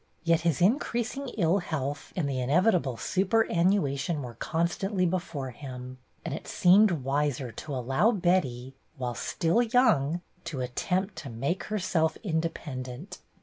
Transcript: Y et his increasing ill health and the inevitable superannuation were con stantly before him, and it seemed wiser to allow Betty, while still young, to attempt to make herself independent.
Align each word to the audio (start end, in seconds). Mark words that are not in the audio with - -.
Y 0.25 0.33
et 0.33 0.41
his 0.41 0.61
increasing 0.63 1.27
ill 1.37 1.59
health 1.59 2.11
and 2.15 2.27
the 2.27 2.39
inevitable 2.39 2.97
superannuation 2.97 4.23
were 4.23 4.33
con 4.33 4.65
stantly 4.65 5.07
before 5.07 5.51
him, 5.51 5.99
and 6.25 6.33
it 6.33 6.47
seemed 6.47 6.89
wiser 7.05 7.51
to 7.51 7.75
allow 7.75 8.09
Betty, 8.09 8.73
while 8.97 9.13
still 9.13 9.61
young, 9.61 10.21
to 10.45 10.59
attempt 10.59 11.17
to 11.17 11.29
make 11.29 11.65
herself 11.65 12.17
independent. 12.23 13.19